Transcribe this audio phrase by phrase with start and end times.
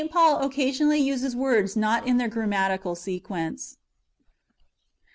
[0.09, 3.77] Paul occasionally uses words not in their grammatical sequence,
[5.07, 5.07] 1.